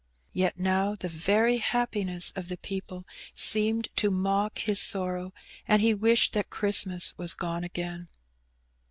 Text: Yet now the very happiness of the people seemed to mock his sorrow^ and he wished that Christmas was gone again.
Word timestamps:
Yet 0.31 0.57
now 0.57 0.95
the 0.95 1.07
very 1.07 1.57
happiness 1.57 2.31
of 2.31 2.47
the 2.47 2.57
people 2.57 3.05
seemed 3.35 3.89
to 3.97 4.09
mock 4.09 4.57
his 4.57 4.79
sorrow^ 4.79 5.31
and 5.67 5.79
he 5.79 5.93
wished 5.93 6.33
that 6.33 6.49
Christmas 6.49 7.15
was 7.19 7.35
gone 7.35 7.63
again. 7.63 8.09